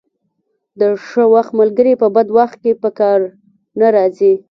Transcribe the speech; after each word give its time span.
د 0.79 0.81
ښه 1.07 1.23
وخت 1.33 1.51
ملګري 1.59 1.93
په 2.01 2.07
بد 2.15 2.27
وخت 2.37 2.57
کې 2.63 2.71
په 2.81 2.89
کار 2.99 3.19
نه 3.79 3.87
راځي. 3.95 4.33